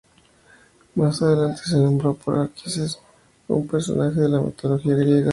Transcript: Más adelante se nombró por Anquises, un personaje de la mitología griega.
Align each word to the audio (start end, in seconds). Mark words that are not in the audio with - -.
Más 0.95 1.21
adelante 1.21 1.61
se 1.63 1.77
nombró 1.77 2.15
por 2.15 2.35
Anquises, 2.39 2.97
un 3.47 3.67
personaje 3.67 4.19
de 4.21 4.29
la 4.29 4.41
mitología 4.41 4.95
griega. 4.95 5.29